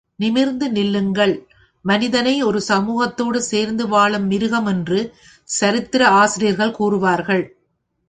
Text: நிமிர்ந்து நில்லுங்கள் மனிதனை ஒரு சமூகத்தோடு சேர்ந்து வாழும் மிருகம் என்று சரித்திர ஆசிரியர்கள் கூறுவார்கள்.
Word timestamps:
நிமிர்ந்து 0.15 0.71
நில்லுங்கள் 0.71 1.33
மனிதனை 1.85 2.43
ஒரு 2.43 2.61
சமூகத்தோடு 2.67 3.37
சேர்ந்து 3.37 3.87
வாழும் 3.87 4.27
மிருகம் 4.27 4.65
என்று 4.65 4.99
சரித்திர 5.49 6.09
ஆசிரியர்கள் 6.09 6.77
கூறுவார்கள். 6.79 7.43